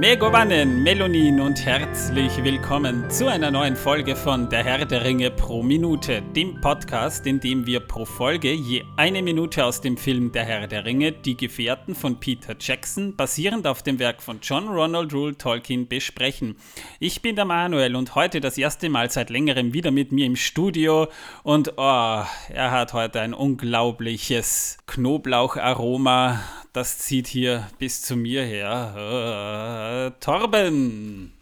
[0.00, 5.62] Megowannen, Melonin und herzlich willkommen zu einer neuen Folge von Der Herr der Ringe pro
[5.62, 10.46] Minute, dem Podcast, in dem wir pro Folge je eine Minute aus dem Film Der
[10.46, 15.12] Herr der Ringe, Die Gefährten von Peter Jackson, basierend auf dem Werk von John Ronald
[15.12, 16.56] Rule Tolkien, besprechen.
[16.98, 20.36] Ich bin der Manuel und heute das erste Mal seit längerem wieder mit mir im
[20.36, 21.08] Studio
[21.42, 26.40] und oh, er hat heute ein unglaubliches Knoblaucharoma
[26.72, 30.12] das zieht hier bis zu mir her.
[30.16, 31.32] Äh, Torben!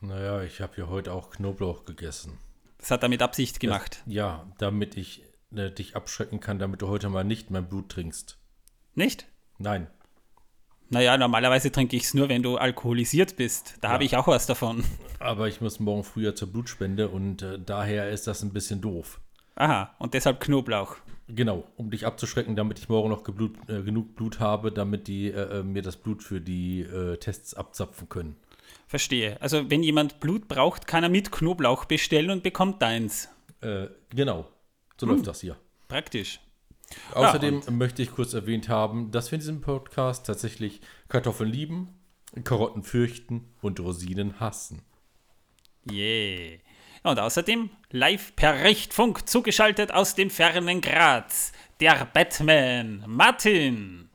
[0.00, 2.38] Naja, ich habe ja heute auch Knoblauch gegessen.
[2.78, 4.02] Das hat er mit Absicht gemacht.
[4.04, 5.22] Das, ja, damit ich
[5.54, 8.38] äh, dich abschrecken kann, damit du heute mal nicht mein Blut trinkst.
[8.94, 9.26] Nicht?
[9.58, 9.86] Nein.
[10.90, 13.76] Naja, normalerweise trinke ich es nur, wenn du alkoholisiert bist.
[13.80, 13.94] Da ja.
[13.94, 14.84] habe ich auch was davon.
[15.18, 19.20] Aber ich muss morgen früher zur Blutspende und äh, daher ist das ein bisschen doof.
[19.56, 20.96] Aha, und deshalb Knoblauch.
[21.28, 25.28] Genau, um dich abzuschrecken, damit ich morgen noch geblut, äh, genug Blut habe, damit die
[25.28, 28.36] äh, äh, mir das Blut für die äh, Tests abzapfen können.
[28.86, 29.40] Verstehe.
[29.40, 33.28] Also wenn jemand Blut braucht, kann er mit Knoblauch bestellen und bekommt deins.
[33.62, 34.46] Äh, genau,
[34.98, 35.14] so hm.
[35.14, 35.56] läuft das hier.
[35.88, 36.40] Praktisch.
[37.14, 41.88] Außerdem ja, möchte ich kurz erwähnt haben, dass wir in diesem Podcast tatsächlich Kartoffeln lieben,
[42.44, 44.82] Karotten fürchten und Rosinen hassen.
[45.90, 46.58] Yeah.
[47.04, 54.08] Und außerdem live per Richtfunk zugeschaltet aus dem fernen Graz, der Batman, Martin.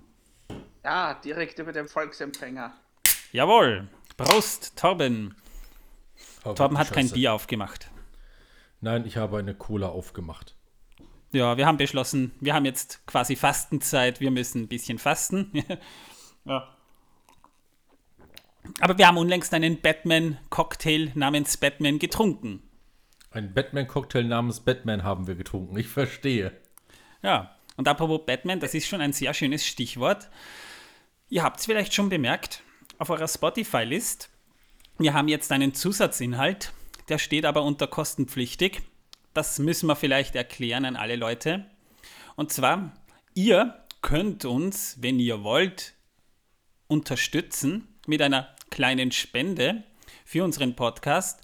[0.84, 2.74] Ja, direkt über dem Volksempfänger.
[3.32, 3.88] Jawohl.
[4.18, 5.36] Prost, Torben.
[6.44, 6.96] Oh, Torben hat Scheiße.
[6.96, 7.92] kein Bier aufgemacht.
[8.82, 10.56] Nein, ich habe eine Cola aufgemacht.
[11.32, 15.52] Ja, wir haben beschlossen, wir haben jetzt quasi Fastenzeit, wir müssen ein bisschen fasten.
[16.46, 16.76] ja.
[18.82, 22.64] Aber wir haben unlängst einen Batman-Cocktail namens Batman getrunken.
[23.32, 25.78] Ein Batman-Cocktail namens Batman haben wir getrunken.
[25.78, 26.52] Ich verstehe.
[27.22, 30.30] Ja, und apropos Batman, das ist schon ein sehr schönes Stichwort.
[31.30, 32.64] Ihr habt es vielleicht schon bemerkt,
[32.98, 34.30] auf eurer Spotify-List,
[34.98, 36.74] wir haben jetzt einen Zusatzinhalt,
[37.08, 38.82] der steht aber unter kostenpflichtig.
[39.34, 41.66] Das müssen wir vielleicht erklären an alle Leute.
[42.36, 42.92] Und zwar,
[43.34, 45.94] ihr könnt uns, wenn ihr wollt,
[46.88, 49.84] unterstützen mit einer kleinen Spende
[50.26, 51.42] für unseren Podcast.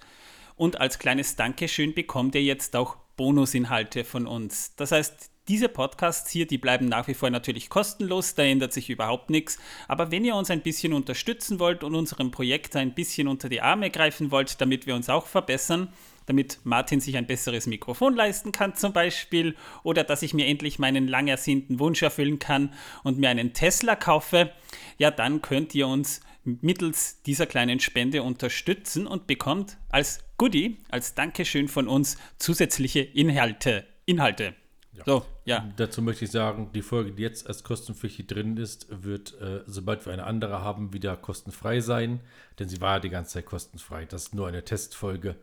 [0.56, 4.76] Und als kleines Dankeschön bekommt ihr jetzt auch Bonusinhalte von uns.
[4.76, 8.90] Das heißt, diese Podcasts hier, die bleiben nach wie vor natürlich kostenlos, da ändert sich
[8.90, 9.60] überhaupt nichts.
[9.88, 13.62] Aber wenn ihr uns ein bisschen unterstützen wollt und unserem Projekt ein bisschen unter die
[13.62, 15.94] Arme greifen wollt, damit wir uns auch verbessern,
[16.26, 20.80] damit Martin sich ein besseres Mikrofon leisten kann zum Beispiel, oder dass ich mir endlich
[20.80, 24.52] meinen lang ersehnten Wunsch erfüllen kann und mir einen Tesla kaufe,
[24.98, 31.16] ja, dann könnt ihr uns mittels dieser kleinen Spende unterstützen und bekommt als Goodie, als
[31.16, 33.86] Dankeschön von uns zusätzliche Inhalte.
[34.06, 34.54] Inhalte.
[34.94, 35.04] Ja.
[35.06, 35.70] So, ja.
[35.76, 40.06] Dazu möchte ich sagen, die Folge, die jetzt als kostenpflichtig drin ist, wird, äh, sobald
[40.06, 42.22] wir eine andere haben, wieder kostenfrei sein.
[42.60, 44.06] Denn sie war ja die ganze Zeit kostenfrei.
[44.06, 45.36] Das ist nur eine Testfolge,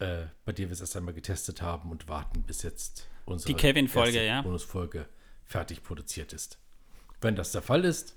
[0.00, 3.54] äh, bei der wir es erst einmal getestet haben und warten, bis jetzt unsere die
[3.54, 4.42] Kevin-Folge, ja.
[4.42, 5.06] Bonusfolge
[5.44, 6.58] fertig produziert ist.
[7.20, 8.16] Wenn das der Fall ist,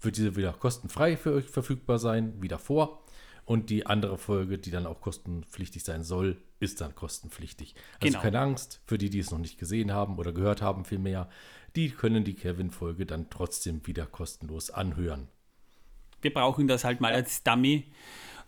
[0.00, 3.04] wird diese wieder kostenfrei für euch verfügbar sein, wie davor.
[3.44, 7.74] Und die andere Folge, die dann auch kostenpflichtig sein soll, ist dann kostenpflichtig.
[7.94, 8.22] Also genau.
[8.22, 11.30] keine Angst, für die, die es noch nicht gesehen haben oder gehört haben, vielmehr,
[11.74, 15.28] die können die Kevin-Folge dann trotzdem wieder kostenlos anhören.
[16.20, 17.86] Wir brauchen das halt mal als Dummy.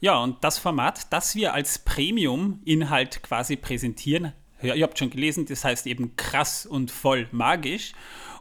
[0.01, 5.65] Ja, und das Format, das wir als Premium-Inhalt quasi präsentieren, ihr habt schon gelesen, das
[5.65, 7.93] heißt eben krass und voll magisch.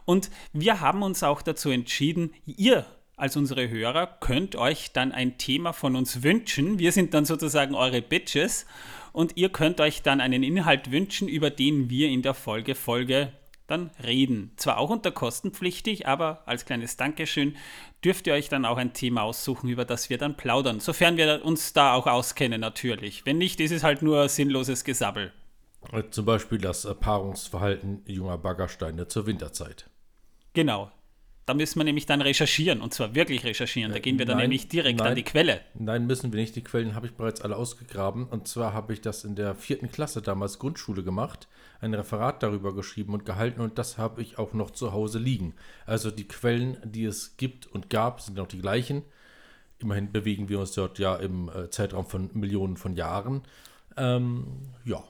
[0.06, 5.36] Und wir haben uns auch dazu entschieden, ihr als unsere Hörer könnt euch dann ein
[5.36, 6.78] Thema von uns wünschen.
[6.78, 8.64] Wir sind dann sozusagen eure Bitches
[9.12, 13.34] und ihr könnt euch dann einen Inhalt wünschen, über den wir in der Folge Folge
[13.70, 14.52] dann reden.
[14.56, 17.56] Zwar auch unter kostenpflichtig, aber als kleines Dankeschön
[18.04, 20.80] dürft ihr euch dann auch ein Thema aussuchen, über das wir dann plaudern.
[20.80, 23.26] Sofern wir uns da auch auskennen natürlich.
[23.26, 25.32] Wenn nicht, ist es halt nur sinnloses Gesabbel.
[26.10, 29.88] Zum Beispiel das Paarungsverhalten junger Baggersteine zur Winterzeit.
[30.52, 30.90] Genau,
[31.50, 33.92] da müssen wir nämlich dann recherchieren und zwar wirklich recherchieren.
[33.92, 35.60] Da gehen wir dann nein, nämlich direkt nein, an die Quelle.
[35.74, 36.54] Nein, müssen wir nicht.
[36.54, 38.26] Die Quellen habe ich bereits alle ausgegraben.
[38.26, 41.48] Und zwar habe ich das in der vierten Klasse damals Grundschule gemacht,
[41.80, 45.54] ein Referat darüber geschrieben und gehalten und das habe ich auch noch zu Hause liegen.
[45.86, 49.02] Also die Quellen, die es gibt und gab, sind noch die gleichen.
[49.78, 53.42] Immerhin bewegen wir uns dort ja im äh, Zeitraum von Millionen von Jahren.
[53.96, 54.46] Ähm,
[54.84, 55.02] ja,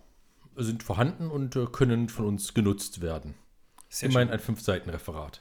[0.56, 3.34] sind vorhanden und äh, können von uns genutzt werden.
[3.88, 4.34] Sehr Immerhin schön.
[4.34, 5.40] ein Fünf-Seiten-Referat.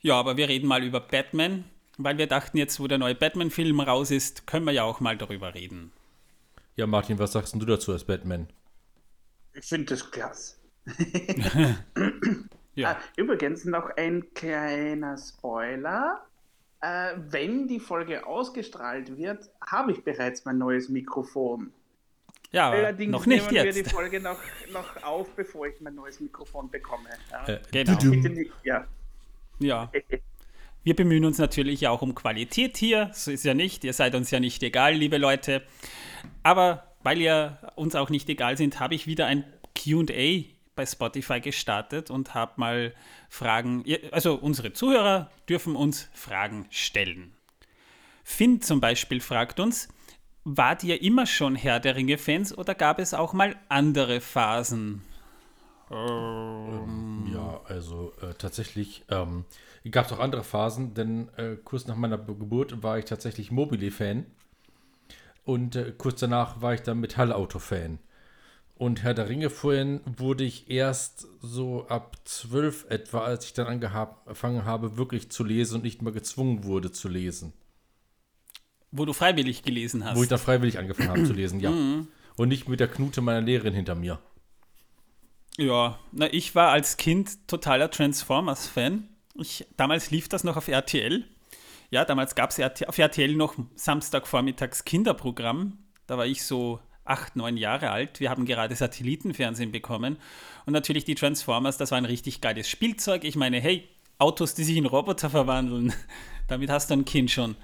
[0.00, 1.64] Ja, aber wir reden mal über Batman,
[1.98, 5.16] weil wir dachten jetzt, wo der neue Batman-Film raus ist, können wir ja auch mal
[5.16, 5.92] darüber reden.
[6.74, 8.48] Ja, Martin, was sagst du dazu als Batman?
[9.54, 10.56] Ich finde das klasse.
[12.74, 12.92] ja.
[12.92, 16.24] ah, übrigens noch ein kleiner Spoiler.
[16.80, 21.72] äh, wenn die Folge ausgestrahlt wird, habe ich bereits mein neues Mikrofon.
[22.52, 23.76] Ja, Allerdings noch nicht nehmen wir jetzt.
[23.76, 24.38] die Folge noch,
[24.72, 27.08] noch auf, bevor ich mein neues Mikrofon bekomme.
[27.30, 27.46] Ja.
[27.46, 27.96] Äh, Genau.
[28.10, 28.86] Bitte nicht, ja.
[29.60, 29.92] Ja.
[30.82, 33.10] Wir bemühen uns natürlich auch um Qualität hier.
[33.12, 33.84] So ist ja nicht.
[33.84, 35.62] Ihr seid uns ja nicht egal, liebe Leute.
[36.42, 39.44] Aber weil ihr uns auch nicht egal sind, habe ich wieder ein
[39.74, 40.44] QA
[40.74, 42.94] bei Spotify gestartet und habe mal
[43.28, 43.84] Fragen.
[44.12, 47.32] Also unsere Zuhörer dürfen uns Fragen stellen.
[48.24, 49.88] Finn zum Beispiel fragt uns,
[50.44, 55.02] wart ihr immer schon Herr der Ringe-Fans oder gab es auch mal andere Phasen?
[55.90, 59.44] Ja, also äh, tatsächlich ähm,
[59.90, 64.24] gab es auch andere Phasen, denn äh, kurz nach meiner Geburt war ich tatsächlich Mobile-Fan
[65.50, 67.98] und äh, kurz danach war ich dann Metallauto-Fan.
[68.76, 74.64] Und Herr der Ringe-Fan wurde ich erst so ab zwölf etwa, als ich dann angefangen
[74.64, 77.52] habe, wirklich zu lesen und nicht mehr gezwungen wurde zu lesen.
[78.92, 80.16] Wo du freiwillig gelesen hast.
[80.16, 81.70] Wo ich dann freiwillig angefangen habe zu lesen, ja.
[82.36, 84.18] Und nicht mit der Knute meiner Lehrerin hinter mir.
[85.58, 89.08] Ja, na, ich war als Kind totaler Transformers-Fan.
[89.34, 91.24] Ich, damals lief das noch auf RTL.
[91.90, 95.78] Ja, damals gab es auf RTL noch Samstagvormittags Kinderprogramm.
[96.06, 98.20] Da war ich so acht, neun Jahre alt.
[98.20, 100.16] Wir haben gerade Satellitenfernsehen bekommen.
[100.66, 103.24] Und natürlich die Transformers, das war ein richtig geiles Spielzeug.
[103.24, 103.88] Ich meine, hey,
[104.18, 105.92] Autos, die sich in Roboter verwandeln.
[106.46, 107.56] Damit hast du ein Kind schon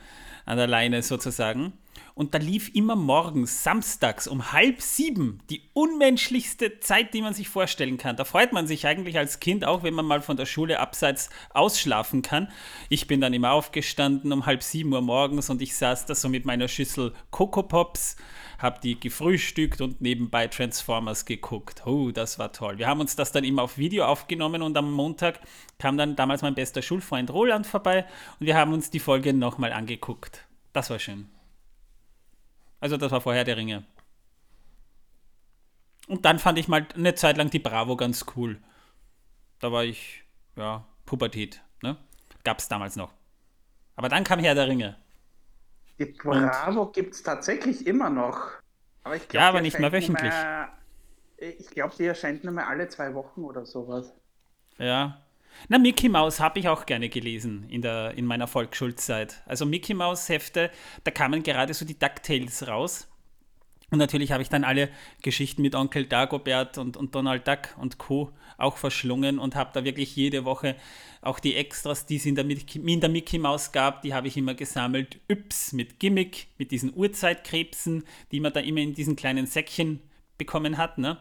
[0.44, 1.72] an der Leine sozusagen.
[2.18, 7.50] Und da lief immer morgens, samstags um halb sieben, die unmenschlichste Zeit, die man sich
[7.50, 8.16] vorstellen kann.
[8.16, 11.28] Da freut man sich eigentlich als Kind auch, wenn man mal von der Schule abseits
[11.50, 12.48] ausschlafen kann.
[12.88, 16.30] Ich bin dann immer aufgestanden um halb sieben Uhr morgens und ich saß da so
[16.30, 18.16] mit meiner Schüssel Coco Pops,
[18.58, 21.86] habe die gefrühstückt und nebenbei Transformers geguckt.
[21.86, 22.78] Oh, das war toll.
[22.78, 25.40] Wir haben uns das dann immer auf Video aufgenommen und am Montag
[25.78, 28.06] kam dann damals mein bester Schulfreund Roland vorbei
[28.40, 30.46] und wir haben uns die Folge nochmal angeguckt.
[30.72, 31.35] Das war schön.
[32.86, 33.82] Also das war vorher der Ringe.
[36.06, 38.62] Und dann fand ich mal eine Zeit lang die Bravo ganz cool.
[39.58, 40.22] Da war ich,
[40.54, 41.64] ja, Pubertät.
[41.82, 41.96] Ne?
[42.44, 43.12] Gab es damals noch.
[43.96, 44.96] Aber dann kam Herr der Ringe.
[45.98, 48.38] Die Bravo gibt es tatsächlich immer noch.
[49.02, 50.30] Aber ich glaub, Ja, aber nicht mehr wöchentlich.
[50.32, 50.68] mehr-
[51.38, 54.14] Ich glaube, die erscheint nur mehr alle zwei Wochen oder sowas.
[54.78, 55.25] Ja.
[55.68, 59.42] Na, Mickey Mouse habe ich auch gerne gelesen in, der, in meiner Volksschulzeit.
[59.46, 60.70] Also Mickey Mouse Hefte,
[61.04, 63.08] da kamen gerade so die DuckTales raus.
[63.90, 64.88] Und natürlich habe ich dann alle
[65.22, 68.32] Geschichten mit Onkel Dagobert und, und Donald Duck und Co.
[68.58, 70.74] auch verschlungen und habe da wirklich jede Woche
[71.22, 74.36] auch die Extras, die es in der, in der Mickey Mouse gab, die habe ich
[74.36, 75.20] immer gesammelt.
[75.28, 80.00] Yps mit Gimmick, mit diesen Urzeitkrebsen, die man da immer in diesen kleinen Säckchen
[80.36, 80.98] bekommen hat.
[80.98, 81.18] Ne?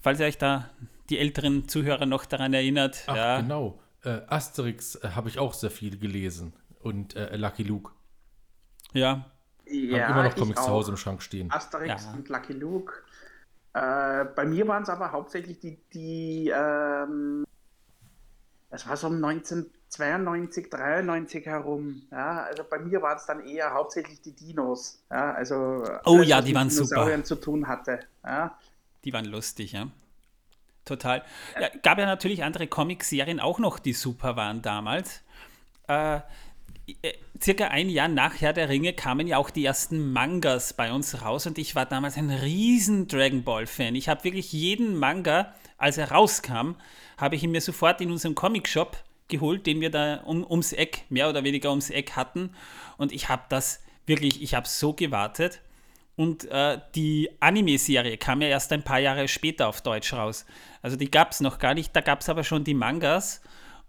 [0.00, 0.70] Falls ihr euch da
[1.10, 3.04] die älteren Zuhörer noch daran erinnert.
[3.06, 3.78] Ach, ja, genau.
[4.02, 6.54] Äh, Asterix äh, habe ich auch sehr viel gelesen.
[6.80, 7.92] Und äh, Lucky Luke.
[8.92, 9.26] Ja,
[9.66, 10.68] Haben immer noch ich Comics zu.
[10.70, 11.50] Hause im Schrank stehen.
[11.50, 12.12] Asterix Ja.
[12.12, 12.92] und Lucky Luke.
[13.72, 17.44] Äh, bei mir waren es aber hauptsächlich die, die ähm,
[18.70, 22.02] das war so um 1992, 93 herum.
[22.10, 25.02] Ja, also bei mir waren es dann eher hauptsächlich die Dinos.
[25.10, 26.88] Ja, also Oh alles, ja, die waren super.
[26.88, 28.00] Dinosauriern zu tun hatte.
[28.24, 28.58] Ja.
[29.04, 29.88] Die waren lustig, ja.
[30.84, 31.22] Total.
[31.60, 35.22] Ja, gab ja natürlich andere Comic-Serien auch noch, die super waren damals.
[35.88, 36.20] Äh,
[36.86, 40.92] äh, circa ein Jahr nach Herr der Ringe kamen ja auch die ersten Mangas bei
[40.92, 43.94] uns raus und ich war damals ein riesen Dragon Ball-Fan.
[43.94, 46.76] Ich habe wirklich jeden Manga, als er rauskam,
[47.16, 48.98] habe ich ihn mir sofort in unserem Comic-Shop
[49.28, 52.50] geholt, den wir da um, ums Eck, mehr oder weniger ums Eck hatten.
[52.98, 55.60] Und ich habe das wirklich, ich habe so gewartet.
[56.16, 60.46] Und äh, die Anime-Serie kam ja erst ein paar Jahre später auf Deutsch raus.
[60.80, 63.40] Also die gab es noch gar nicht, da gab es aber schon die Mangas.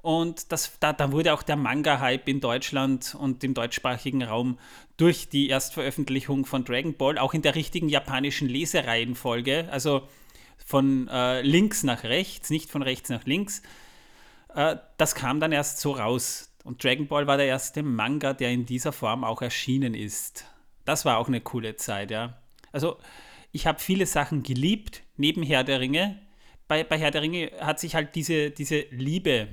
[0.01, 4.59] Und das, da, da wurde auch der Manga-Hype in Deutschland und im deutschsprachigen Raum
[4.97, 10.07] durch die Erstveröffentlichung von Dragon Ball, auch in der richtigen japanischen Lesereihenfolge, also
[10.63, 13.63] von äh, links nach rechts, nicht von rechts nach links,
[14.53, 16.51] äh, das kam dann erst so raus.
[16.63, 20.45] Und Dragon Ball war der erste Manga, der in dieser Form auch erschienen ist.
[20.85, 22.37] Das war auch eine coole Zeit, ja.
[22.71, 22.97] Also,
[23.51, 26.19] ich habe viele Sachen geliebt, neben Herr der Ringe.
[26.67, 29.47] Bei, bei Herr der Ringe hat sich halt diese, diese Liebe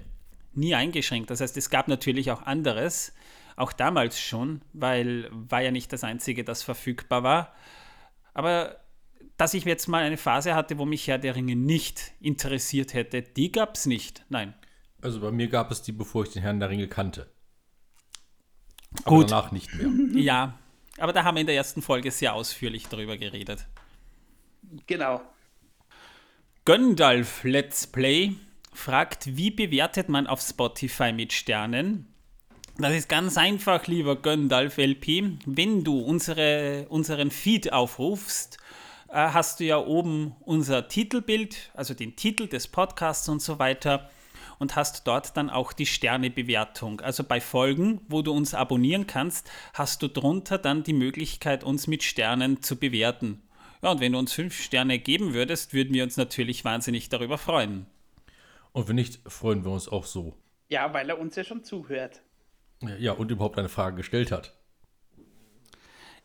[0.54, 1.30] nie eingeschränkt.
[1.30, 3.14] Das heißt, es gab natürlich auch anderes,
[3.56, 7.54] auch damals schon, weil war ja nicht das Einzige, das verfügbar war.
[8.34, 8.76] Aber
[9.36, 13.22] dass ich jetzt mal eine Phase hatte, wo mich Herr der Ringe nicht interessiert hätte,
[13.22, 14.24] die gab es nicht.
[14.28, 14.54] Nein.
[15.00, 17.30] Also bei mir gab es die, bevor ich den Herrn der Ringe kannte.
[19.04, 19.30] Aber Gut.
[19.30, 19.88] danach nicht mehr.
[20.20, 20.58] Ja,
[21.02, 23.66] aber da haben wir in der ersten Folge sehr ausführlich darüber geredet.
[24.86, 25.20] Genau.
[26.64, 28.34] Göndalf Let's Play
[28.72, 32.06] fragt, wie bewertet man auf Spotify mit Sternen?
[32.78, 35.38] Das ist ganz einfach, lieber Göndalf LP.
[35.44, 38.58] Wenn du unsere, unseren Feed aufrufst,
[39.08, 44.08] äh, hast du ja oben unser Titelbild, also den Titel des Podcasts und so weiter
[44.62, 47.00] und hast dort dann auch die Sternebewertung.
[47.00, 51.88] Also bei Folgen, wo du uns abonnieren kannst, hast du drunter dann die Möglichkeit, uns
[51.88, 53.42] mit Sternen zu bewerten.
[53.82, 57.38] Ja, und wenn du uns fünf Sterne geben würdest, würden wir uns natürlich wahnsinnig darüber
[57.38, 57.86] freuen.
[58.70, 60.36] Und wenn nicht, freuen wir uns auch so.
[60.68, 62.22] Ja, weil er uns ja schon zuhört.
[63.00, 64.54] Ja, und überhaupt eine Frage gestellt hat.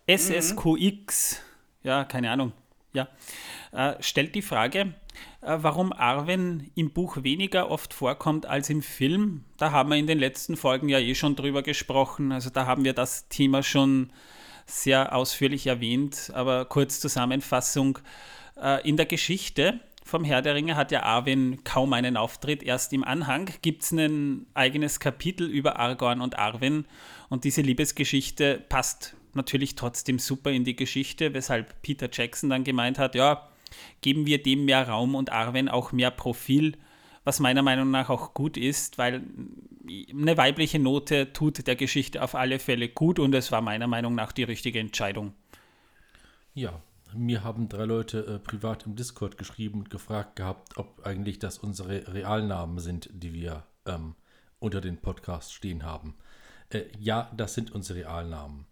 [0.08, 1.42] SSQX,
[1.82, 2.54] ja, keine Ahnung,
[2.94, 3.08] ja,
[3.72, 4.94] äh, stellt die Frage,
[5.42, 9.44] äh, warum Arwen im Buch weniger oft vorkommt als im Film.
[9.58, 12.32] Da haben wir in den letzten Folgen ja eh schon drüber gesprochen.
[12.32, 14.12] Also da haben wir das Thema schon
[14.66, 16.32] sehr ausführlich erwähnt.
[16.34, 18.00] Aber kurz Zusammenfassung.
[18.62, 22.64] Äh, in der Geschichte vom Herr der Ringe hat ja Arwen kaum einen Auftritt.
[22.64, 26.88] Erst im Anhang gibt es ein eigenes Kapitel über Aragorn und Arwen.
[27.30, 33.00] Und diese Liebesgeschichte passt natürlich trotzdem super in die Geschichte, weshalb Peter Jackson dann gemeint
[33.00, 33.50] hat, ja,
[34.02, 36.78] geben wir dem mehr Raum und Arwen auch mehr Profil,
[37.24, 39.24] was meiner Meinung nach auch gut ist, weil
[40.10, 44.16] eine weibliche Note tut der Geschichte auf alle Fälle gut und es war meiner Meinung
[44.16, 45.34] nach die richtige Entscheidung.
[46.54, 46.82] Ja,
[47.14, 51.58] mir haben drei Leute äh, privat im Discord geschrieben und gefragt gehabt, ob eigentlich das
[51.58, 54.16] unsere Realnamen sind, die wir ähm,
[54.60, 56.16] unter den Podcast stehen haben.
[56.70, 58.66] Äh, ja, das sind unsere Realnamen.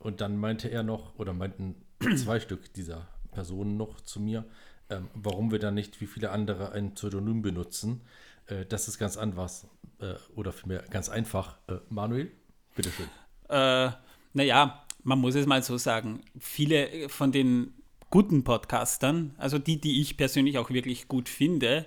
[0.00, 1.76] Und dann meinte er noch, oder meinten
[2.16, 4.44] zwei Stück dieser Personen noch zu mir,
[4.88, 8.00] ähm, warum wir dann nicht wie viele andere ein Pseudonym benutzen.
[8.46, 9.68] Äh, das ist ganz anders
[10.00, 11.58] äh, oder vielmehr ganz einfach.
[11.68, 12.32] Äh, Manuel,
[12.74, 13.06] bitteschön.
[13.48, 13.90] Äh,
[14.32, 17.74] naja, man muss es mal so sagen, viele von den
[18.10, 21.86] guten Podcastern, also die, die ich persönlich auch wirklich gut finde,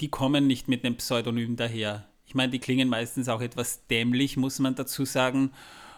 [0.00, 2.06] die kommen nicht mit einem Pseudonym daher.
[2.24, 5.50] Ich meine, die klingen meistens auch etwas dämlich, muss man dazu sagen.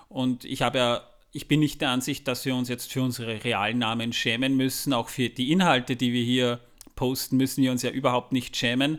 [0.09, 3.45] Und ich habe ja ich bin nicht der Ansicht, dass wir uns jetzt für unsere
[3.45, 4.93] realen Namen schämen müssen.
[4.93, 6.61] Auch für die Inhalte, die wir hier
[6.97, 8.99] posten, müssen wir uns ja überhaupt nicht schämen.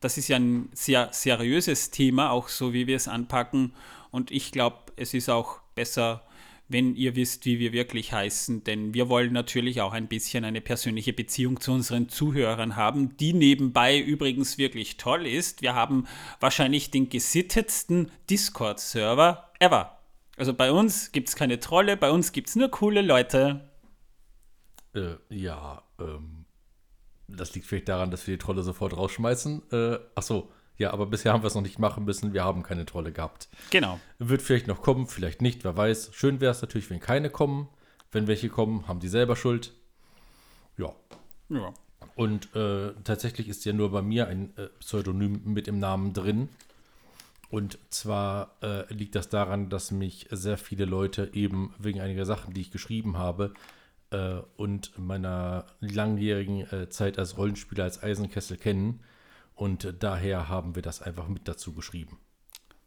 [0.00, 3.72] Das ist ja ein sehr seriöses Thema, auch so wie wir es anpacken.
[4.10, 6.22] Und ich glaube, es ist auch besser,
[6.68, 8.64] wenn ihr wisst, wie wir wirklich heißen.
[8.64, 13.32] Denn wir wollen natürlich auch ein bisschen eine persönliche Beziehung zu unseren Zuhörern haben, die
[13.32, 15.62] nebenbei übrigens wirklich toll ist.
[15.62, 16.06] Wir haben
[16.40, 20.01] wahrscheinlich den gesittetsten Discord-Server ever.
[20.36, 23.68] Also bei uns gibt es keine Trolle, bei uns gibt es nur coole Leute.
[24.94, 26.46] Äh, ja, ähm,
[27.28, 29.62] das liegt vielleicht daran, dass wir die Trolle sofort rausschmeißen.
[29.72, 32.32] Äh, ach so, ja, aber bisher haben wir es noch nicht machen müssen.
[32.32, 33.48] Wir haben keine Trolle gehabt.
[33.70, 34.00] Genau.
[34.18, 36.10] Wird vielleicht noch kommen, vielleicht nicht, wer weiß.
[36.12, 37.68] Schön wäre es natürlich, wenn keine kommen.
[38.10, 39.72] Wenn welche kommen, haben die selber Schuld.
[40.76, 40.92] Ja.
[41.48, 41.72] Ja.
[42.14, 46.48] Und äh, tatsächlich ist ja nur bei mir ein äh, Pseudonym mit im Namen drin.
[47.52, 52.54] Und zwar äh, liegt das daran, dass mich sehr viele Leute eben wegen einiger Sachen,
[52.54, 53.52] die ich geschrieben habe,
[54.10, 59.00] äh, und meiner langjährigen äh, Zeit als Rollenspieler als Eisenkessel kennen.
[59.54, 62.18] Und daher haben wir das einfach mit dazu geschrieben.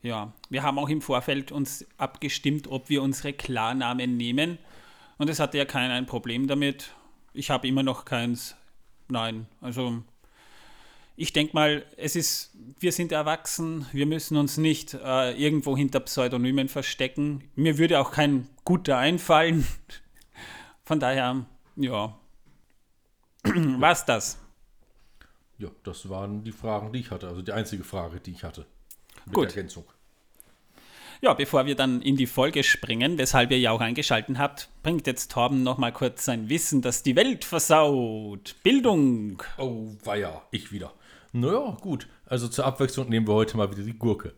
[0.02, 4.58] Ja, wir haben auch im Vorfeld uns abgestimmt, ob wir unsere Klarnamen nehmen.
[5.20, 6.90] Und es hatte ja keiner ein Problem damit.
[7.34, 8.56] Ich habe immer noch keins.
[9.10, 10.02] Nein, also
[11.18, 16.02] ich denke mal, es ist, wir sind erwachsen, wir müssen uns nicht äh, irgendwo hinter
[16.02, 17.44] Pseudonymen verstecken.
[17.56, 19.66] Mir würde auch kein guter einfallen.
[20.84, 21.46] Von daher,
[21.78, 22.18] ja.
[23.44, 24.40] Was das?
[25.58, 27.30] Ja, das waren die Fragen, die ich hatte.
[27.30, 28.66] Also die einzige Frage, die ich hatte.
[29.26, 29.48] Mit Gut.
[29.48, 29.86] Ergänzung.
[31.22, 35.08] Ja, bevor wir dann in die Folge springen, weshalb ihr ja auch eingeschaltet habt, bringt
[35.08, 38.56] jetzt Torben noch mal kurz sein Wissen, das die Welt versaut.
[38.64, 39.42] Bildung.
[39.58, 40.92] Oh, weia, ich wieder.
[41.36, 42.08] Naja, gut.
[42.26, 44.34] Also zur Abwechslung nehmen wir heute mal wieder die Gurke.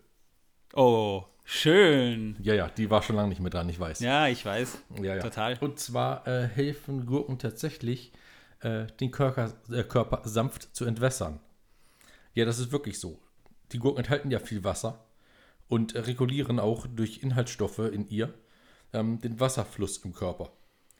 [0.74, 2.36] Oh, schön.
[2.42, 4.00] Ja, ja, die war schon lange nicht mehr dran, ich weiß.
[4.00, 4.80] Ja, ich weiß.
[5.04, 5.22] Ja, ja.
[5.22, 5.60] Total.
[5.60, 8.13] Und zwar äh, helfen Gurken tatsächlich,
[8.62, 11.39] äh, den Körper, äh, Körper sanft zu entwässern.
[12.34, 13.20] Ja, das ist wirklich so.
[13.74, 15.06] Die Gurken enthalten ja viel Wasser
[15.68, 18.34] und regulieren auch durch Inhaltsstoffe in ihr
[18.92, 20.51] ähm, den Wasserfluss im Körper.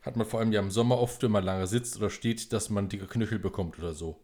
[0.04, 2.70] Hat man vor allem ja im Sommer oft, wenn man lange sitzt oder steht, dass
[2.70, 4.22] man dicke Knöchel bekommt oder so.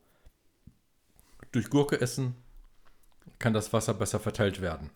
[1.53, 2.35] Durch Gurke essen
[3.37, 4.89] kann das Wasser besser verteilt werden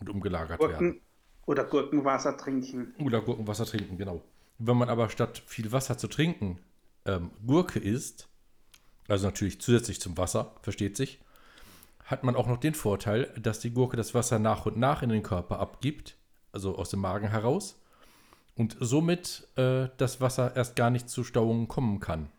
[0.00, 1.00] und umgelagert Gurken werden.
[1.44, 2.94] Oder Gurkenwasser trinken.
[2.98, 4.22] Oder Gurkenwasser trinken, genau.
[4.58, 6.58] Wenn man aber statt viel Wasser zu trinken
[7.04, 8.28] ähm, Gurke isst,
[9.06, 11.20] also natürlich zusätzlich zum Wasser, versteht sich,
[12.04, 15.10] hat man auch noch den Vorteil, dass die Gurke das Wasser nach und nach in
[15.10, 16.16] den Körper abgibt,
[16.52, 17.78] also aus dem Magen heraus,
[18.54, 22.30] und somit äh, das Wasser erst gar nicht zu Stauungen kommen kann.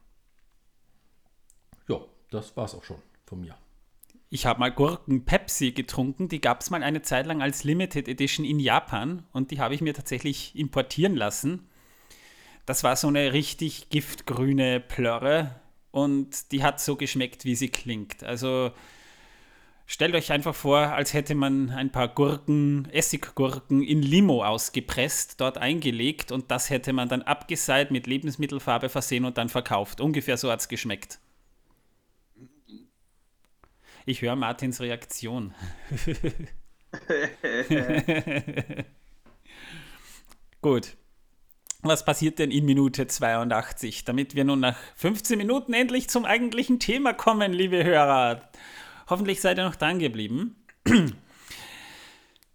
[1.87, 1.99] Ja,
[2.31, 3.01] das war's auch schon
[3.33, 3.57] von mir.
[4.29, 6.27] Ich habe mal Gurken-Pepsi getrunken.
[6.29, 9.75] Die gab es mal eine Zeit lang als Limited Edition in Japan und die habe
[9.75, 11.67] ich mir tatsächlich importieren lassen.
[12.65, 15.59] Das war so eine richtig giftgrüne Plörre
[15.91, 18.23] und die hat so geschmeckt, wie sie klingt.
[18.23, 18.71] Also
[19.85, 25.57] stellt euch einfach vor, als hätte man ein paar Gurken, Essiggurken in Limo ausgepresst, dort
[25.57, 30.01] eingelegt und das hätte man dann abgeseit mit Lebensmittelfarbe versehen und dann verkauft.
[30.01, 31.19] Ungefähr so hat es geschmeckt.
[34.05, 35.53] Ich höre Martins Reaktion.
[40.61, 40.97] Gut.
[41.83, 46.79] Was passiert denn in Minute 82, damit wir nun nach 15 Minuten endlich zum eigentlichen
[46.79, 48.49] Thema kommen, liebe Hörer?
[49.09, 50.55] Hoffentlich seid ihr noch dran geblieben.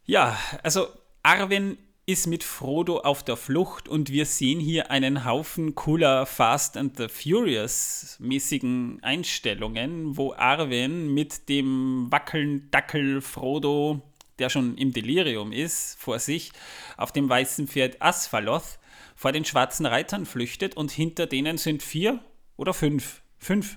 [0.05, 0.89] ja, also
[1.23, 1.79] Arwen
[2.09, 6.97] ist mit Frodo auf der Flucht und wir sehen hier einen Haufen cooler Fast and
[6.97, 14.01] the Furious mäßigen Einstellungen, wo Arwen mit dem wackeln Dackel Frodo,
[14.39, 16.53] der schon im Delirium ist, vor sich
[16.97, 18.79] auf dem weißen Pferd Asphalloth
[19.15, 22.21] vor den schwarzen Reitern flüchtet und hinter denen sind vier
[22.57, 23.21] oder fünf.
[23.37, 23.77] Fünf.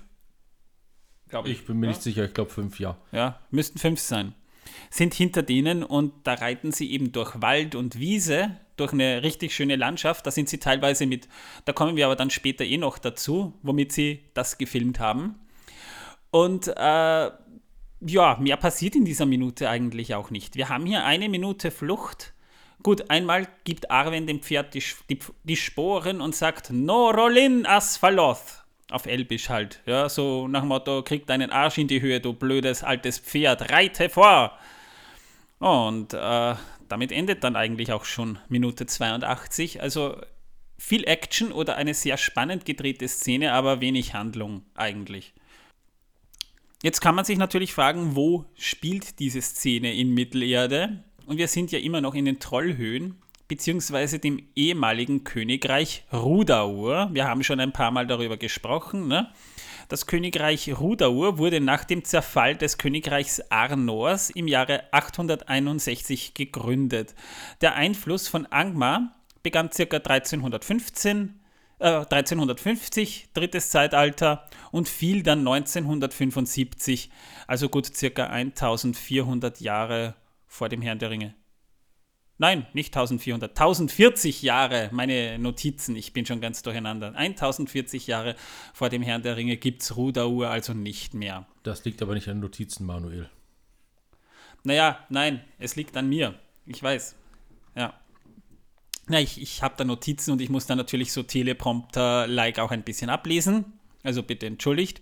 [1.28, 1.50] Ich.
[1.50, 1.66] ich.
[1.66, 1.92] bin mir ja?
[1.92, 2.96] nicht sicher, ich glaube fünf, ja.
[3.12, 4.34] Ja, müssten fünf sein.
[4.90, 9.54] Sind hinter denen und da reiten sie eben durch Wald und Wiese, durch eine richtig
[9.54, 10.26] schöne Landschaft.
[10.26, 11.28] Da sind sie teilweise mit,
[11.64, 15.36] da kommen wir aber dann später eh noch dazu, womit sie das gefilmt haben.
[16.30, 17.30] Und äh,
[18.04, 20.56] ja, mehr passiert in dieser Minute eigentlich auch nicht.
[20.56, 22.32] Wir haben hier eine Minute Flucht
[22.82, 28.61] Gut, einmal gibt Arwen dem Pferd die, die, die Sporen und sagt No rollin Asphaloth.
[28.92, 29.80] Auf Elbisch halt.
[29.86, 33.70] Ja, so nach dem Motto, krieg deinen Arsch in die Höhe, du blödes altes Pferd,
[33.70, 34.58] reite vor.
[35.58, 36.54] Und äh,
[36.88, 39.80] damit endet dann eigentlich auch schon Minute 82.
[39.80, 40.20] Also
[40.76, 45.32] viel Action oder eine sehr spannend gedrehte Szene, aber wenig Handlung eigentlich.
[46.82, 51.04] Jetzt kann man sich natürlich fragen, wo spielt diese Szene in Mittelerde?
[51.26, 53.21] Und wir sind ja immer noch in den Trollhöhen,
[53.52, 57.10] beziehungsweise dem ehemaligen Königreich Rudaur.
[57.12, 59.08] Wir haben schon ein paar Mal darüber gesprochen.
[59.08, 59.30] Ne?
[59.90, 67.14] Das Königreich Rudaur wurde nach dem Zerfall des Königreichs Arnors im Jahre 861 gegründet.
[67.60, 69.82] Der Einfluss von Angmar begann ca.
[69.98, 71.38] 1315
[71.78, 77.10] 1350, äh, drittes Zeitalter, und fiel dann 1975,
[77.46, 80.14] also gut circa 1400 Jahre
[80.46, 81.34] vor dem Herrn der Ringe.
[82.42, 87.14] Nein, nicht 1400, 1040 Jahre, meine Notizen, ich bin schon ganz durcheinander.
[87.14, 88.34] 1040 Jahre
[88.74, 91.46] vor dem Herrn der Ringe gibt es Rudaur also nicht mehr.
[91.62, 93.30] Das liegt aber nicht an Notizen, Manuel.
[94.64, 96.34] Naja, nein, es liegt an mir.
[96.66, 97.14] Ich weiß.
[97.76, 97.94] Ja.
[99.06, 102.82] Na, ich, ich habe da Notizen und ich muss da natürlich so Teleprompter-like auch ein
[102.82, 103.66] bisschen ablesen.
[104.02, 105.00] Also bitte entschuldigt.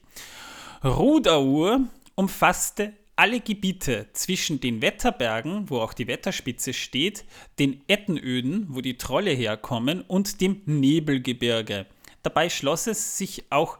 [0.84, 1.80] Rudaur
[2.16, 7.26] umfasste alle Gebiete zwischen den Wetterbergen, wo auch die Wetterspitze steht,
[7.58, 11.84] den Ettenöden, wo die Trolle herkommen, und dem Nebelgebirge.
[12.22, 13.78] Dabei schloss es sich auch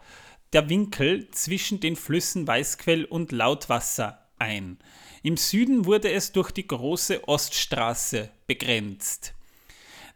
[0.53, 4.76] der Winkel zwischen den Flüssen Weißquell und Lautwasser ein.
[5.22, 9.33] Im Süden wurde es durch die große Oststraße begrenzt.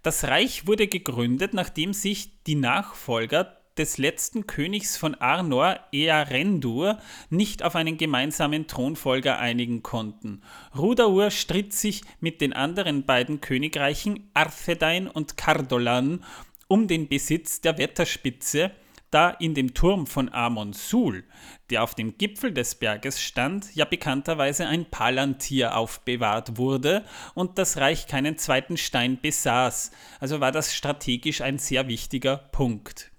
[0.03, 6.99] Das Reich wurde gegründet, nachdem sich die Nachfolger des letzten Königs von Arnor, Earendur,
[7.31, 10.43] nicht auf einen gemeinsamen Thronfolger einigen konnten.
[10.77, 16.25] Rudaur stritt sich mit den anderen beiden Königreichen Arthedain und Cardolan
[16.69, 18.71] um den Besitz der Wetterspitze,
[19.11, 21.23] da in dem Turm von Amon Sul,
[21.71, 27.77] der auf dem Gipfel des Berges stand, ja bekannterweise ein Palantir aufbewahrt wurde und das
[27.77, 33.14] Reich keinen zweiten Stein besaß, also war das strategisch ein sehr wichtiger Punkt.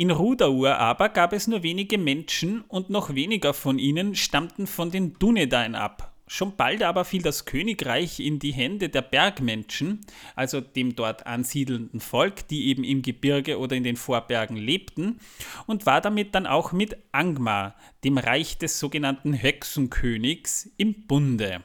[0.00, 4.90] In Rudaur aber gab es nur wenige Menschen und noch weniger von ihnen stammten von
[4.90, 6.14] den Dunedain ab.
[6.26, 10.00] Schon bald aber fiel das Königreich in die Hände der Bergmenschen,
[10.34, 15.20] also dem dort ansiedelnden Volk, die eben im Gebirge oder in den Vorbergen lebten,
[15.66, 21.62] und war damit dann auch mit Angmar, dem Reich des sogenannten Hexenkönigs, im Bunde.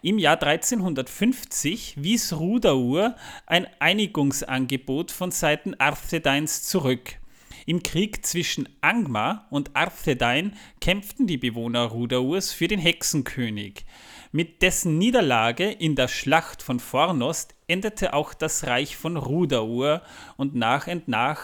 [0.00, 7.18] Im Jahr 1350 wies Rudaur ein Einigungsangebot von Seiten Arthedains zurück.
[7.66, 13.84] Im Krieg zwischen Angmar und Arthedain kämpften die Bewohner Rudaurs für den Hexenkönig.
[14.32, 20.02] Mit dessen Niederlage in der Schlacht von Fornost endete auch das Reich von Rudaur
[20.36, 21.40] und nach und nach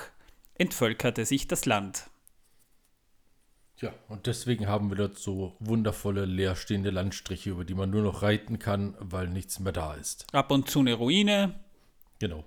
[0.54, 2.10] entvölkerte sich das Land.
[3.80, 8.22] Ja, und deswegen haben wir dort so wundervolle leerstehende Landstriche, über die man nur noch
[8.22, 10.26] reiten kann, weil nichts mehr da ist.
[10.32, 11.60] Ab und zu eine Ruine.
[12.18, 12.44] Genau.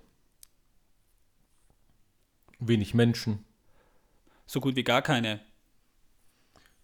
[2.60, 3.46] Wenig Menschen.
[4.52, 5.40] So gut wie gar keine.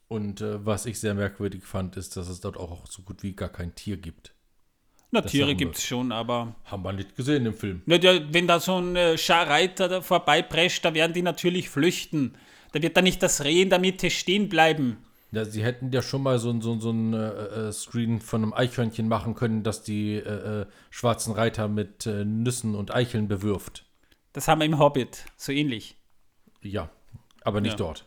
[0.08, 3.34] Und äh, was ich sehr merkwürdig fand, ist, dass es dort auch so gut wie
[3.36, 4.34] gar kein Tier gibt.
[5.12, 7.82] Na, Das Tiere gibt es schon, aber Haben wir nicht gesehen im Film.
[7.86, 12.38] na, der, wenn da so ein äh, Scharreiter da vorbeiprescht, da werden die natürlich flüchten.
[12.71, 14.99] Da wird dann nicht das Reh in der Mitte stehen bleiben.
[15.34, 18.21] Ja, sie hätten ja schon mal so, ein- so, ein- so ein äh, äh, Screen
[18.21, 22.95] von einem Eichhörnchen machen können, das die äh, äh, schwarzen Reiter mit äh, Nüssen und
[22.95, 23.84] Eicheln bewirft.
[24.32, 25.97] Das haben wir im Hobbit, so ähnlich.
[26.62, 26.89] Ja,
[27.47, 27.77] aber nicht Ja.
[27.77, 28.05] dort.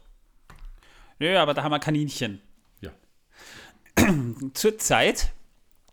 [1.18, 2.40] Nö, aber da haben wir Kaninchen.
[2.80, 2.90] Ja.
[4.54, 5.32] Zur Zeit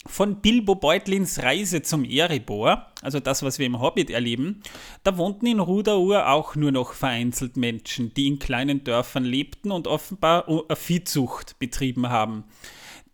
[0.05, 4.61] von Bilbo Beutlins Reise zum Erebor, also das, was wir im Hobbit erleben,
[5.03, 9.87] da wohnten in Rudaur auch nur noch vereinzelt Menschen, die in kleinen Dörfern lebten und
[9.87, 12.45] offenbar äh, Viehzucht betrieben haben.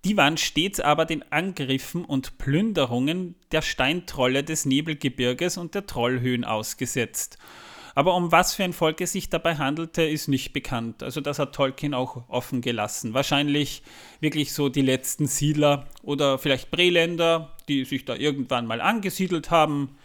[0.06, 6.43] Die waren stets aber den Angriffen und Plünderungen der Steintrolle des Nebelgebirges und der Trollhöhen
[6.43, 7.38] ausgesetzt.
[7.95, 11.03] Aber um was für ein Volk es sich dabei handelte, ist nicht bekannt.
[11.03, 13.13] Also das hat Tolkien auch offen gelassen.
[13.13, 13.84] Wahrscheinlich
[14.19, 19.95] wirklich so die letzten Siedler oder vielleicht Breländer, die sich da irgendwann mal angesiedelt haben.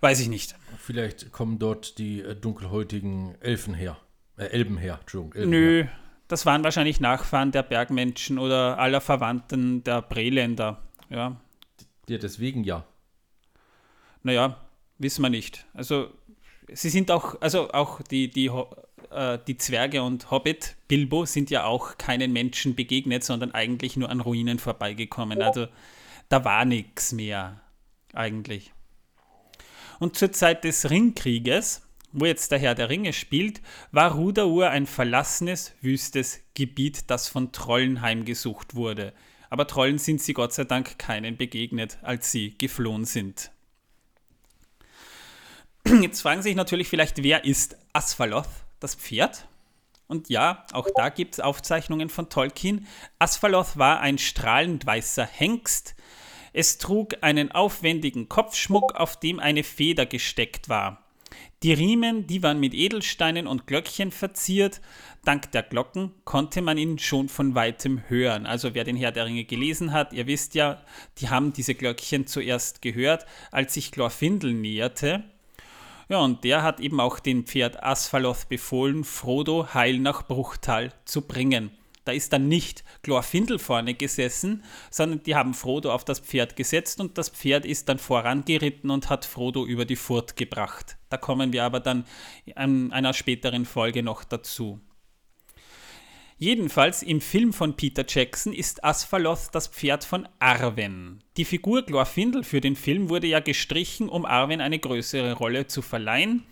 [0.00, 0.56] Weiß ich nicht.
[0.78, 3.96] Vielleicht kommen dort die äh, dunkelhäutigen Elfen her.
[4.36, 5.34] Äh, Elben her, Entschuldigung.
[5.34, 5.92] Elben Nö, Her.
[6.28, 10.82] das waren wahrscheinlich Nachfahren der Bergmenschen oder aller Verwandten der Breländer.
[11.08, 11.40] Ja,
[12.08, 12.84] Ja, deswegen ja.
[14.22, 14.56] naja,
[14.98, 15.66] wissen wir nicht.
[15.72, 16.10] Also
[16.72, 18.50] sie sind auch, also auch die, die,
[19.10, 24.10] äh, die Zwerge und Hobbit, Bilbo, sind ja auch keinen Menschen begegnet, sondern eigentlich nur
[24.10, 25.42] an Ruinen vorbeigekommen.
[25.42, 25.68] Also
[26.28, 27.60] da war nichts mehr
[28.12, 28.72] eigentlich.
[29.98, 33.60] Und zur Zeit des Ringkrieges, wo jetzt der Herr der Ringe spielt,
[33.92, 39.12] war Rudaur ein verlassenes, wüstes Gebiet, das von Trollen heimgesucht wurde.
[39.48, 43.50] Aber Trollen sind sie Gott sei Dank keinen begegnet, als sie geflohen sind.
[46.02, 48.48] Jetzt fragen sich natürlich vielleicht, wer ist Asphaloth,
[48.80, 49.46] das Pferd?
[50.08, 52.86] Und ja, auch da gibt es Aufzeichnungen von Tolkien.
[53.18, 55.94] Asphaloth war ein strahlend weißer Hengst.
[56.52, 61.04] Es trug einen aufwendigen Kopfschmuck, auf dem eine Feder gesteckt war.
[61.62, 64.80] Die Riemen, die waren mit Edelsteinen und Glöckchen verziert.
[65.24, 68.46] Dank der Glocken konnte man ihn schon von weitem hören.
[68.46, 70.82] Also wer den Herr der Ringe gelesen hat, ihr wisst ja,
[71.18, 75.24] die haben diese Glöckchen zuerst gehört, als sich Glorfindel näherte.
[76.08, 81.22] Ja, und der hat eben auch dem Pferd Asphaloth befohlen, Frodo heil nach Bruchtal zu
[81.22, 81.72] bringen.
[82.04, 87.00] Da ist dann nicht Glorfindel vorne gesessen, sondern die haben Frodo auf das Pferd gesetzt
[87.00, 90.96] und das Pferd ist dann vorangeritten und hat Frodo über die Furt gebracht.
[91.08, 92.04] Da kommen wir aber dann
[92.44, 94.80] in einer späteren Folge noch dazu.
[96.38, 101.24] Jedenfalls im Film von Peter Jackson ist Asphaloth das Pferd von Arwen.
[101.38, 105.80] Die Figur Glorfindel für den Film wurde ja gestrichen, um Arwen eine größere Rolle zu
[105.80, 106.44] verleihen.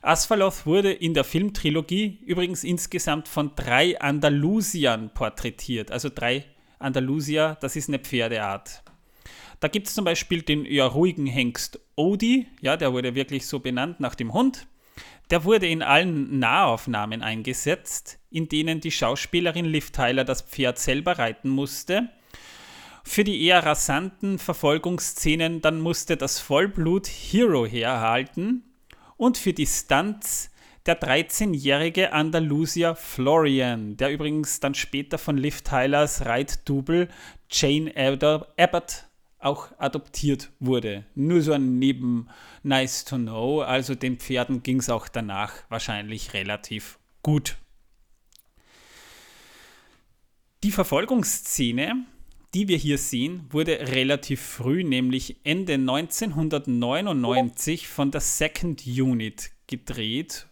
[0.00, 5.90] Asphaloth wurde in der Filmtrilogie übrigens insgesamt von drei Andalusiern porträtiert.
[5.90, 6.46] Also drei
[6.78, 8.82] Andalusier, das ist eine Pferdeart.
[9.60, 13.58] Da gibt es zum Beispiel den ja, ruhigen Hengst Odie, ja, der wurde wirklich so
[13.58, 14.66] benannt nach dem Hund.
[15.30, 21.18] Der wurde in allen Nahaufnahmen eingesetzt, in denen die Schauspielerin Liv Tyler das Pferd selber
[21.18, 22.08] reiten musste.
[23.04, 28.64] Für die eher rasanten Verfolgungsszenen dann musste das Vollblut Hero herhalten
[29.16, 30.50] und für die Stunts
[30.86, 37.08] der 13-jährige Andalusier Florian, der übrigens dann später von Liv Tylers Reitdouble
[37.50, 37.92] Jane
[38.56, 39.07] Abbott
[39.38, 41.04] auch adoptiert wurde.
[41.14, 42.28] Nur so ein Neben
[42.62, 43.60] Nice to Know.
[43.62, 47.56] Also den Pferden ging es auch danach wahrscheinlich relativ gut.
[50.64, 52.04] Die Verfolgungsszene,
[52.52, 60.48] die wir hier sehen, wurde relativ früh, nämlich Ende 1999 von der Second Unit gedreht.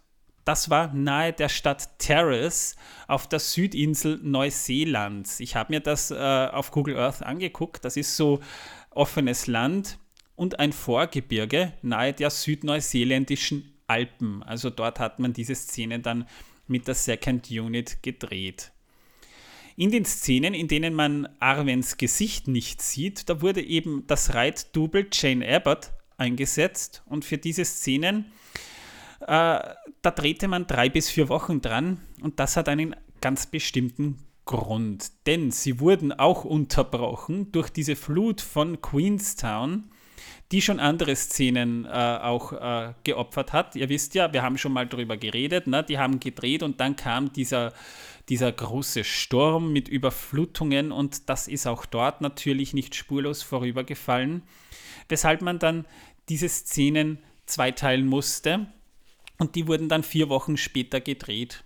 [0.46, 2.76] Das war nahe der Stadt Terrace
[3.08, 5.40] auf der Südinsel Neuseelands.
[5.40, 7.84] Ich habe mir das äh, auf Google Earth angeguckt.
[7.84, 8.38] Das ist so
[8.90, 9.98] offenes Land
[10.36, 14.44] und ein Vorgebirge nahe der südneuseeländischen Alpen.
[14.44, 16.28] Also dort hat man diese Szene dann
[16.68, 18.70] mit der Second Unit gedreht.
[19.74, 25.08] In den Szenen, in denen man Arwens Gesicht nicht sieht, da wurde eben das Reitdouble
[25.12, 28.26] Jane Abbott eingesetzt und für diese Szenen,
[29.20, 34.18] äh, da drehte man drei bis vier Wochen dran und das hat einen ganz bestimmten
[34.44, 39.90] Grund, denn sie wurden auch unterbrochen durch diese Flut von Queenstown,
[40.52, 43.74] die schon andere Szenen äh, auch äh, geopfert hat.
[43.74, 45.82] Ihr wisst ja, wir haben schon mal darüber geredet, ne?
[45.82, 47.72] die haben gedreht und dann kam dieser,
[48.28, 54.42] dieser große Sturm mit Überflutungen und das ist auch dort natürlich nicht spurlos vorübergefallen,
[55.08, 55.86] weshalb man dann
[56.28, 58.68] diese Szenen zweiteilen musste
[59.38, 61.64] und die wurden dann vier Wochen später gedreht.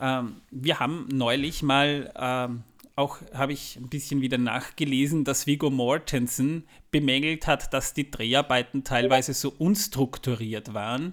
[0.00, 2.62] Ähm, wir haben neulich mal, ähm,
[2.96, 8.84] auch habe ich ein bisschen wieder nachgelesen, dass Viggo Mortensen bemängelt hat, dass die Dreharbeiten
[8.84, 11.12] teilweise so unstrukturiert waren.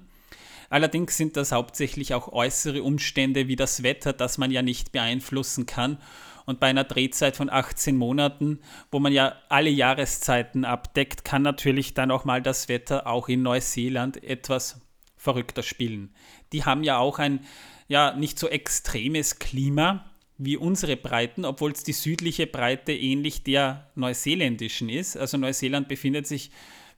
[0.70, 5.66] Allerdings sind das hauptsächlich auch äußere Umstände wie das Wetter, das man ja nicht beeinflussen
[5.66, 6.00] kann.
[6.46, 8.60] Und bei einer Drehzeit von 18 Monaten,
[8.92, 13.42] wo man ja alle Jahreszeiten abdeckt, kann natürlich dann auch mal das Wetter auch in
[13.42, 14.80] Neuseeland etwas
[15.26, 16.14] verrückter spielen.
[16.54, 17.42] Die haben ja auch ein
[17.90, 20.06] ja nicht so extremes Klima
[20.38, 25.18] wie unsere Breiten, obwohl es die südliche Breite ähnlich der neuseeländischen ist.
[25.18, 26.52] Also Neuseeland befindet sich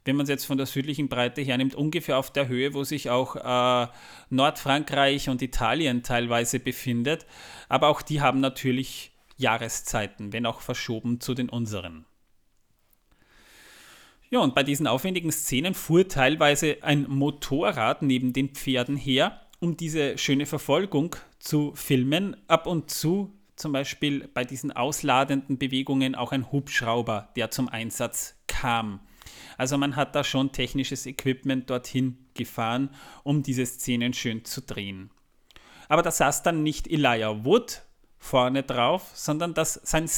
[0.07, 3.09] wenn man es jetzt von der südlichen Breite hernimmt, ungefähr auf der Höhe, wo sich
[3.09, 3.87] auch äh,
[4.29, 7.25] Nordfrankreich und Italien teilweise befindet.
[7.67, 12.05] Aber auch die haben natürlich Jahreszeiten, wenn auch verschoben zu den unseren.
[14.29, 19.77] Ja, und bei diesen aufwendigen Szenen fuhr teilweise ein Motorrad neben den Pferden her, um
[19.77, 22.35] diese schöne Verfolgung zu filmen.
[22.47, 28.35] Ab und zu, zum Beispiel bei diesen ausladenden Bewegungen, auch ein Hubschrauber, der zum Einsatz
[28.47, 28.99] kam.
[29.57, 32.89] Also man hat da schon technisches Equipment dorthin gefahren,
[33.23, 35.09] um diese Szenen schön zu drehen.
[35.87, 37.81] Aber da saß dann nicht Elijah Wood
[38.17, 40.09] vorne drauf, sondern das sein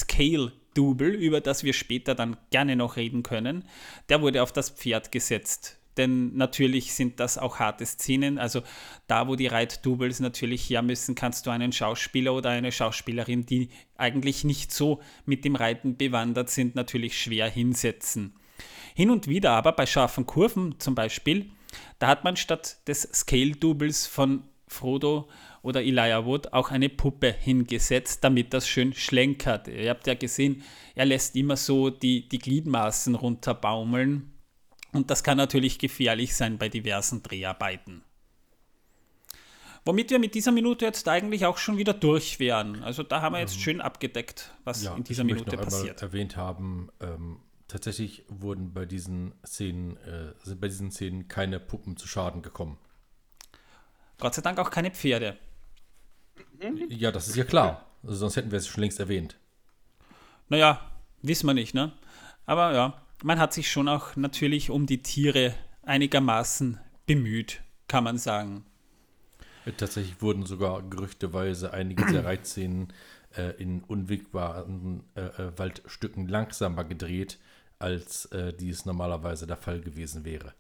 [0.80, 3.65] Scale-Double, über das wir später dann gerne noch reden können,
[4.08, 5.78] der wurde auf das Pferd gesetzt.
[5.98, 8.38] Denn natürlich sind das auch harte Szenen.
[8.38, 8.62] Also
[9.08, 13.70] da, wo die Reitdoubles natürlich her müssen, kannst du einen Schauspieler oder eine Schauspielerin, die
[13.98, 18.34] eigentlich nicht so mit dem Reiten bewandert sind, natürlich schwer hinsetzen.
[18.96, 21.52] Hin und wieder aber bei scharfen Kurven zum Beispiel,
[22.00, 25.28] da hat man statt des Scale-Doubles von Frodo
[25.62, 29.67] oder Elijah Wood auch eine Puppe hingesetzt, damit das schön schlenkert.
[29.67, 30.63] Ihr habt ja gesehen,
[30.95, 34.34] er lässt immer so die, die Gliedmaßen runterbaumeln
[34.91, 38.04] und das kann natürlich gefährlich sein bei diversen Dreharbeiten.
[39.86, 42.84] Womit wir mit dieser Minute jetzt eigentlich auch schon wieder durch wären.
[42.84, 46.02] Also da haben wir jetzt ähm, schön abgedeckt, was ja, in dieser Minute passiert.
[46.02, 51.95] erwähnt haben, ähm, tatsächlich wurden bei diesen Szenen, äh, sind bei diesen Szenen keine Puppen
[51.98, 52.78] zu Schaden gekommen.
[54.19, 55.38] Gott sei Dank auch keine Pferde.
[56.89, 57.86] Ja, das ist ja klar.
[58.04, 59.38] Also sonst hätten wir es schon längst erwähnt.
[60.48, 60.82] Naja,
[61.22, 61.91] wissen wir nicht, ne?
[62.45, 68.17] Aber ja, man hat sich schon auch natürlich um die Tiere einigermaßen bemüht, kann man
[68.17, 68.65] sagen.
[69.78, 72.93] Tatsächlich wurden sogar gerüchteweise einige der Reitszenen
[73.36, 77.38] äh, in unwegbaren äh, äh, Waldstücken langsamer gedreht,
[77.78, 80.54] als äh, dies normalerweise der Fall gewesen wäre.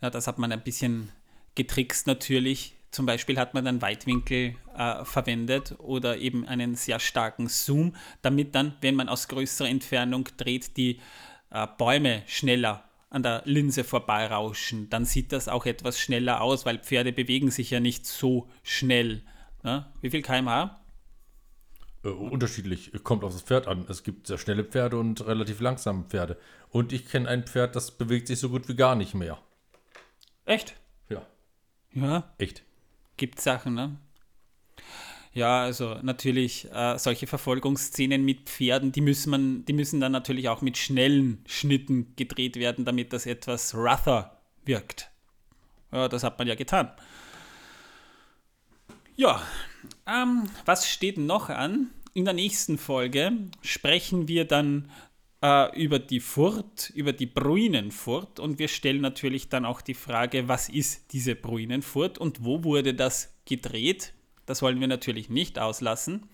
[0.00, 1.10] Ja, das hat man ein bisschen
[1.54, 2.73] getrickst natürlich.
[2.94, 8.54] Zum Beispiel hat man dann Weitwinkel äh, verwendet oder eben einen sehr starken Zoom, damit
[8.54, 11.00] dann, wenn man aus größerer Entfernung dreht, die
[11.50, 14.90] äh, Bäume schneller an der Linse vorbeirauschen.
[14.90, 19.22] Dann sieht das auch etwas schneller aus, weil Pferde bewegen sich ja nicht so schnell.
[19.64, 19.86] Ne?
[20.00, 20.80] Wie viel kmh?
[22.04, 23.86] Äh, unterschiedlich, kommt auf das Pferd an.
[23.88, 26.38] Es gibt sehr schnelle Pferde und relativ langsame Pferde.
[26.70, 29.40] Und ich kenne ein Pferd, das bewegt sich so gut wie gar nicht mehr.
[30.44, 30.76] Echt?
[31.08, 31.26] Ja.
[31.92, 32.32] Ja?
[32.38, 32.62] Echt.
[33.16, 33.96] Gibt Sachen, ne?
[35.32, 40.48] Ja, also natürlich äh, solche Verfolgungsszenen mit Pferden, die müssen, man, die müssen dann natürlich
[40.48, 45.10] auch mit schnellen Schnitten gedreht werden, damit das etwas rougher wirkt.
[45.90, 46.90] Ja, das hat man ja getan.
[49.16, 49.42] Ja,
[50.06, 51.90] ähm, was steht noch an?
[52.14, 54.88] In der nächsten Folge sprechen wir dann
[55.44, 60.48] äh, über die Furt, über die Bruinenfurt und wir stellen natürlich dann auch die Frage,
[60.48, 64.14] was ist diese Bruinenfurt und wo wurde das gedreht?
[64.46, 66.28] Das wollen wir natürlich nicht auslassen.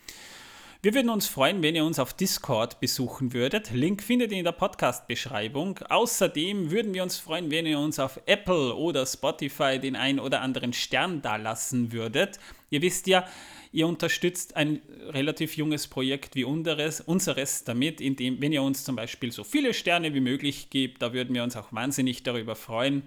[0.82, 3.70] Wir würden uns freuen, wenn ihr uns auf Discord besuchen würdet.
[3.72, 5.78] Link findet ihr in der Podcast-Beschreibung.
[5.88, 10.40] Außerdem würden wir uns freuen, wenn ihr uns auf Apple oder Spotify den ein oder
[10.40, 12.38] anderen Stern dalassen würdet.
[12.70, 13.26] Ihr wisst ja,
[13.72, 18.96] ihr unterstützt ein relativ junges Projekt wie unseres, unseres damit, indem, wenn ihr uns zum
[18.96, 23.02] Beispiel so viele Sterne wie möglich gebt, da würden wir uns auch wahnsinnig darüber freuen.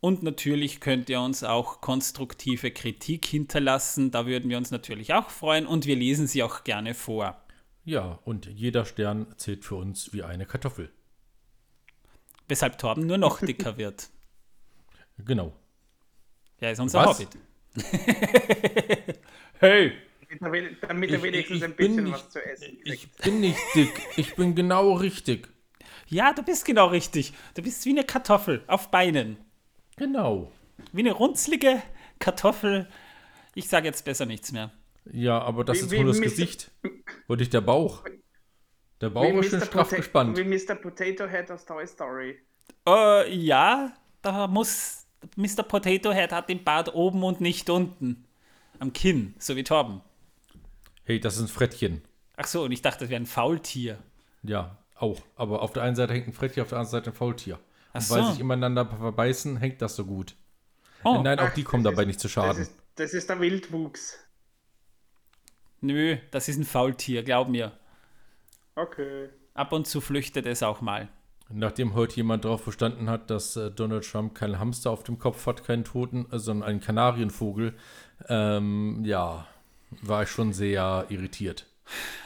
[0.00, 4.10] Und natürlich könnt ihr uns auch konstruktive Kritik hinterlassen.
[4.10, 7.40] Da würden wir uns natürlich auch freuen und wir lesen sie auch gerne vor.
[7.84, 10.90] Ja, und jeder Stern zählt für uns wie eine Kartoffel.
[12.48, 14.10] Weshalb Torben nur noch dicker wird.
[15.16, 15.52] Genau.
[16.58, 17.20] Ja, ist unser was?
[17.20, 17.38] Hobbit.
[19.60, 19.92] hey!
[20.40, 22.88] Damit er wenigstens ein bisschen nicht, was zu essen kriegt.
[22.88, 25.48] Ich bin nicht dick, ich bin genau richtig.
[26.08, 27.32] Ja, du bist genau richtig.
[27.54, 29.38] Du bist wie eine Kartoffel auf Beinen.
[29.96, 30.50] Genau.
[30.92, 31.82] Wie eine runzlige
[32.18, 32.88] Kartoffel.
[33.54, 34.72] Ich sage jetzt besser nichts mehr.
[35.12, 36.24] Ja, aber das wie, ist nur das Mr.
[36.24, 36.70] Gesicht
[37.28, 38.04] und nicht der Bauch.
[39.00, 40.38] Der Bauch ist schön straff Pota gespannt.
[40.38, 40.74] Wie Mr.
[40.76, 42.38] Potato Head aus Toy Story.
[42.86, 45.03] Äh, ja, da muss
[45.36, 45.62] Mr.
[45.62, 48.24] Potato Head hat den Bart oben und nicht unten.
[48.78, 50.00] Am Kinn, so wie Torben.
[51.04, 52.02] Hey, das ist ein Frettchen.
[52.36, 53.98] Ach so, und ich dachte, das wäre ein Faultier.
[54.42, 55.20] Ja, auch.
[55.36, 57.58] Aber auf der einen Seite hängt ein Frettchen, auf der anderen Seite ein Faultier.
[57.92, 58.30] Ach Und weil so.
[58.32, 60.34] sich ineinander verbeißen, hängt das so gut.
[61.04, 62.62] Oh, Nein, auch Ach, die kommen das dabei ist- nicht zu Das Schaden.
[62.62, 64.18] ist, das ist der Wildwuchs.
[65.80, 67.72] nö, das ist ein Faultier, glaub mir.
[68.74, 69.28] Okay.
[69.54, 71.08] Ab und zu flüchtet es auch mal.
[71.56, 75.46] Nachdem heute jemand darauf bestanden hat, dass äh, Donald Trump keinen Hamster auf dem Kopf
[75.46, 77.74] hat, keinen Toten, äh, sondern einen Kanarienvogel,
[78.28, 79.46] ähm, ja,
[80.02, 81.66] war ich schon sehr irritiert.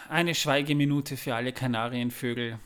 [0.08, 2.58] Eine Schweigeminute für alle Kanarienvögel.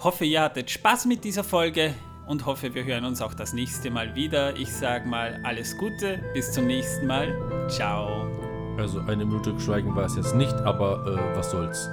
[0.00, 1.94] Hoffe, ihr hattet Spaß mit dieser Folge
[2.26, 4.56] und hoffe, wir hören uns auch das nächste Mal wieder.
[4.56, 7.68] Ich sage mal alles Gute, bis zum nächsten Mal.
[7.68, 8.43] Ciao.
[8.78, 11.88] Also eine Minute Schweigen war es jetzt nicht, aber äh, was soll's.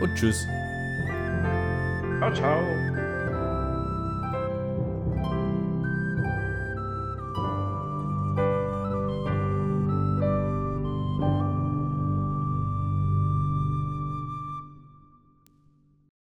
[0.00, 0.46] Und tschüss.
[2.18, 2.97] Ciao, ciao.